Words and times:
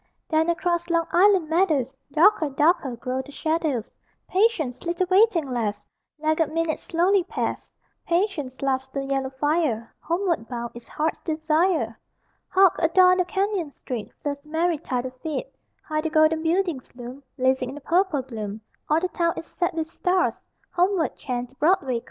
(Then, 0.29 0.49
across 0.49 0.89
Long 0.89 1.05
Island 1.11 1.47
meadows, 1.47 1.93
Darker, 2.11 2.49
darker, 2.49 2.95
grow 2.95 3.21
the 3.21 3.31
shadows: 3.31 3.91
Patience, 4.27 4.83
little 4.83 5.05
waiting 5.11 5.47
lass! 5.51 5.87
Laggard 6.17 6.51
minutes 6.51 6.81
slowly 6.81 7.23
pass; 7.23 7.69
Patience, 8.07 8.63
laughs 8.63 8.87
the 8.87 9.03
yellow 9.03 9.29
fire: 9.29 9.93
Homeward 9.99 10.47
bound 10.49 10.71
is 10.73 10.87
heart's 10.87 11.19
desire!) 11.19 11.99
Hark, 12.49 12.79
adown 12.79 13.17
the 13.19 13.25
canyon 13.25 13.69
street 13.73 14.11
Flows 14.23 14.39
the 14.39 14.49
merry 14.49 14.79
tide 14.79 15.05
of 15.05 15.15
feet; 15.21 15.45
High 15.83 16.01
the 16.01 16.09
golden 16.09 16.41
buildings 16.41 16.89
loom 16.95 17.21
Blazing 17.37 17.69
in 17.69 17.75
the 17.75 17.81
purple 17.81 18.23
gloom; 18.23 18.59
All 18.89 18.99
the 18.99 19.07
town 19.07 19.35
is 19.37 19.45
set 19.45 19.75
with 19.75 19.85
stars, 19.85 20.33
Homeward 20.73 21.15
chant 21.15 21.49
the 21.49 21.55
Broadway 21.57 21.99
cars! 21.99 21.99